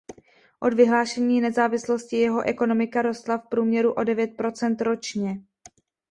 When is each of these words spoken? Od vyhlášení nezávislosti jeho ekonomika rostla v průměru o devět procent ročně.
Od 0.59 0.73
vyhlášení 0.73 1.41
nezávislosti 1.41 2.17
jeho 2.17 2.41
ekonomika 2.47 3.01
rostla 3.01 3.37
v 3.37 3.47
průměru 3.47 3.93
o 3.93 4.03
devět 4.03 4.37
procent 4.37 4.81
ročně. 4.81 5.41